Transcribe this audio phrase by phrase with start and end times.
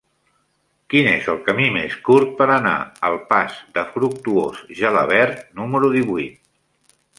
[0.93, 2.73] Quin és el camí més curt per anar
[3.11, 6.45] al pas de Fructuós Gelabert número divuit?